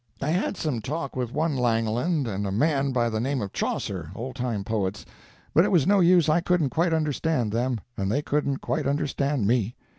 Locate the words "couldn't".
6.41-6.71, 8.23-8.61